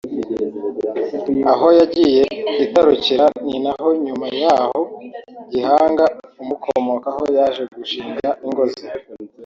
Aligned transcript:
aho 1.51 1.67
yagiye 1.79 2.23
itarukira 2.63 3.25
ninaho 3.47 3.89
nyuma 4.05 4.27
yaho 4.41 4.81
Gihanga 5.51 6.05
umukomokaho 6.41 7.23
yaje 7.37 7.63
gushinga 7.75 8.29
ingo 8.47 8.63
ze 8.75 8.87